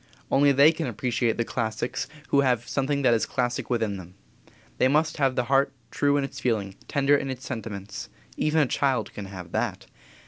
Only 0.31 0.51
they 0.51 0.71
can 0.71 0.87
appreciate 0.87 1.37
the 1.37 1.45
classics 1.45 2.07
who 2.29 2.39
have 2.41 2.67
something 2.67 3.03
that 3.03 3.13
is 3.13 3.27
classic 3.27 3.69
within 3.69 3.97
them. 3.97 4.15
They 4.79 4.87
must 4.87 5.17
have 5.17 5.35
the 5.35 5.43
heart 5.43 5.71
true 5.91 6.17
in 6.17 6.23
its 6.23 6.39
feeling, 6.39 6.73
tender 6.87 7.15
in 7.15 7.29
its 7.29 7.45
sentiments. 7.45 8.09
Even 8.35 8.61
a 8.61 8.65
child 8.65 9.13
can 9.13 9.25
have 9.25 9.51
that. 9.51 9.85